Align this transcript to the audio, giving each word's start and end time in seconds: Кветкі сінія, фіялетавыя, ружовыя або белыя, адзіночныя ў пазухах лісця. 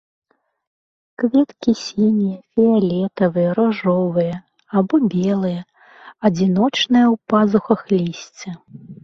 Кветкі 1.23 1.71
сінія, 1.85 2.37
фіялетавыя, 2.55 3.49
ружовыя 3.59 4.35
або 4.81 4.95
белыя, 5.17 5.61
адзіночныя 6.31 7.05
ў 7.13 7.15
пазухах 7.37 7.81
лісця. 7.95 8.51